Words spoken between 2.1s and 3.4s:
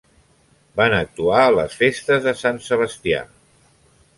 de Sant Sebastià.